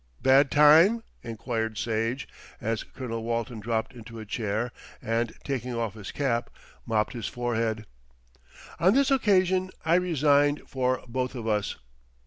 [0.23, 2.27] "Bad time?" enquired Sage
[2.59, 6.49] as Colonel Walton dropped into a chair and, taking off his cap,
[6.87, 7.85] mopped his forehead.
[8.79, 11.75] "On this occasion I resigned for both of us."